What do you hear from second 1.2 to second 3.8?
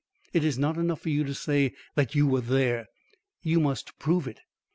to say that you were there; you